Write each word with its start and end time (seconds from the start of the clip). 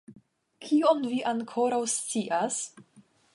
Kion 0.67 1.03
vi 1.11 1.19
ankoraŭ 1.33 1.83
scias? 1.97 2.59